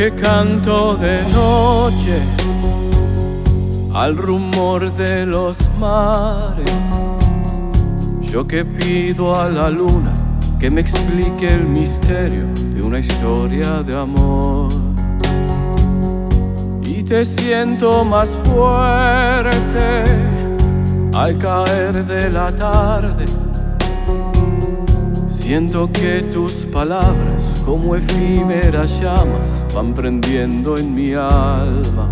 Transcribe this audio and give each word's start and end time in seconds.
que 0.00 0.12
canto 0.12 0.96
de 0.96 1.20
noche 1.24 2.18
al 3.92 4.16
rumor 4.16 4.90
de 4.94 5.26
los 5.26 5.58
mares. 5.78 6.82
Yo 8.22 8.46
que 8.46 8.64
pido 8.64 9.38
a 9.38 9.50
la 9.50 9.68
luna 9.68 10.14
que 10.58 10.70
me 10.70 10.80
explique 10.80 11.48
el 11.48 11.66
misterio 11.68 12.46
de 12.72 12.80
una 12.80 12.98
historia 12.98 13.82
de 13.82 13.94
amor. 13.94 14.72
Y 16.82 17.02
te 17.02 17.22
siento 17.22 18.02
más 18.02 18.30
fuerte 18.44 20.04
al 21.14 21.36
caer 21.36 22.06
de 22.06 22.30
la 22.30 22.50
tarde. 22.56 23.26
Siento 25.28 25.92
que 25.92 26.22
tus 26.32 26.52
palabras 26.72 27.49
como 27.64 27.96
efímeras 27.96 29.00
llamas 29.00 29.46
van 29.74 29.94
prendiendo 29.94 30.76
en 30.76 30.94
mi 30.94 31.14
alma. 31.14 32.08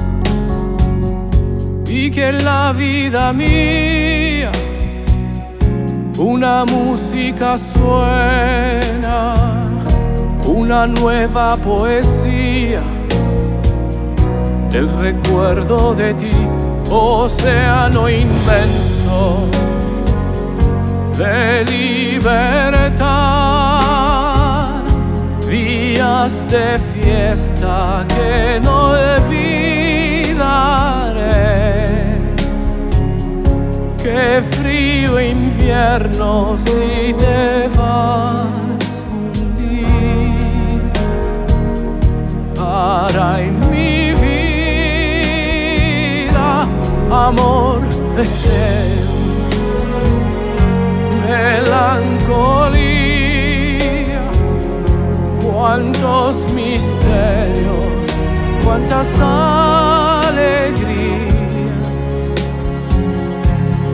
Y 1.87 2.11
que 2.11 2.33
la 2.33 2.73
vida 2.73 3.33
mía 3.33 4.51
una 6.19 6.65
música 6.65 7.57
suena, 7.57 9.34
una 10.45 10.87
nueva 10.87 11.57
poesía, 11.57 12.83
el 14.73 14.88
recuerdo 14.99 15.95
de 15.95 16.15
ti, 16.15 16.30
océano 16.91 18.09
inmenso 18.09 19.46
de 21.16 21.65
libertad, 21.65 22.57
de 26.79 27.01
fiesta 27.01 28.04
que 28.09 28.60
no 28.62 28.90
olvidaré. 28.90 29.48
Qué 34.02 34.43
frío 34.43 35.21
invierno 35.21 36.56
si 36.59 37.15
te 37.15 37.68
vas 37.76 38.46
un 39.10 39.32
día 39.59 40.93
para 42.54 43.40
en 43.40 43.59
mi 43.71 44.12
vida 44.12 45.09
amor, 47.10 47.80
deseos, 48.16 49.09
melancolía, 51.26 52.23
cuántos 55.43 56.48
cuántas 58.69 59.09
alegrías, 59.19 61.33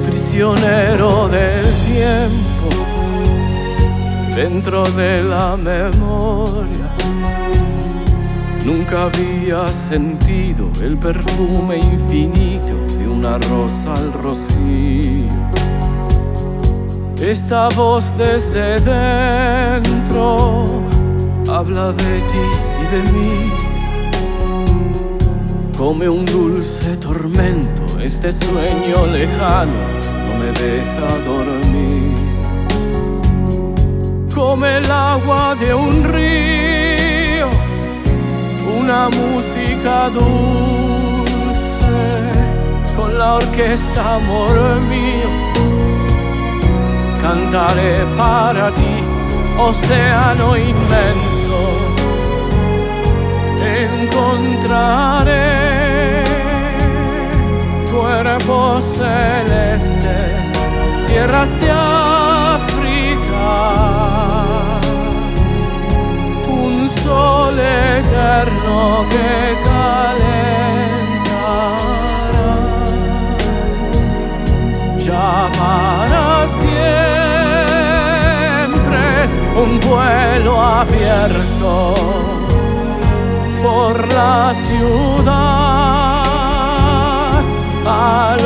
prisionero 0.04 1.28
del 1.28 1.64
tiempo, 1.86 2.68
dentro 4.34 4.82
de 4.96 5.22
la 5.22 5.56
memoria. 5.56 6.90
Nunca 8.64 9.04
había 9.04 9.68
sentido 9.88 10.68
el 10.82 10.98
perfume 10.98 11.76
infinito 11.76 12.74
de 12.98 13.06
una 13.06 13.38
rosa 13.38 13.94
al 13.94 14.12
rocío. 14.12 15.28
Esta 17.20 17.68
voz 17.76 18.04
desde 18.18 18.80
dentro 18.80 20.82
habla 21.48 21.92
de 21.92 22.20
ti 22.30 22.44
y 22.82 22.86
de 22.96 23.02
mí. 23.12 23.73
Come 25.76 26.06
un 26.06 26.24
dulce 26.24 26.96
tormento, 26.98 27.98
este 27.98 28.30
sueño 28.30 29.06
lejano 29.06 29.72
no 30.24 30.38
me 30.38 30.52
deja 30.52 31.18
dormir. 31.26 32.14
Come 34.32 34.76
el 34.76 34.88
agua 34.88 35.56
de 35.56 35.74
un 35.74 36.04
río, 36.04 37.50
una 38.78 39.08
música 39.08 40.10
dulce, 40.10 40.32
con 42.94 43.18
la 43.18 43.34
orquesta 43.34 44.14
amor 44.14 44.80
mío. 44.82 45.28
Cantaré 47.20 48.04
para 48.16 48.70
ti, 48.74 49.02
océano 49.58 50.56
inmenso 50.56 51.34
encontraré 53.82 55.03
tierras 61.44 61.60
de 61.60 61.70
África, 61.70 63.46
un 66.48 66.88
sol 67.02 67.58
eterno 67.58 69.06
que 69.10 69.56
calentará, 69.64 70.32
llamará 74.98 76.46
siempre 76.60 77.02
un 79.56 79.70
vuelo 79.80 80.52
abierto 80.60 81.94
por 83.62 83.94
la 84.12 84.54
ciudad. 84.66 85.54
A 87.86 88.36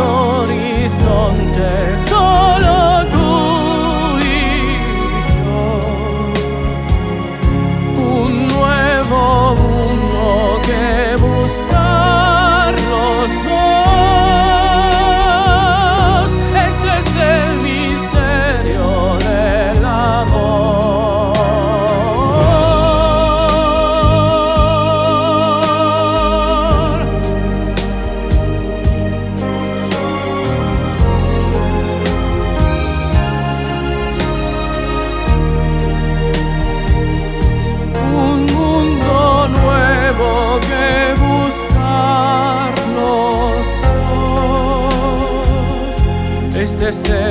acontecer. 46.88 47.27